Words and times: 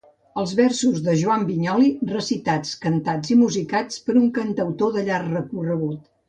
Els 0.43 0.51
versos 0.59 0.95
de 1.07 1.13
Joan 1.23 1.43
Vinyoli, 1.49 1.89
recitats, 2.11 2.71
cantats 2.87 3.35
i 3.37 3.39
musicats 3.43 4.01
per 4.09 4.17
un 4.23 4.27
cantautor 4.39 4.97
de 4.97 5.05
llarg 5.11 5.31
recorregut. 5.37 6.03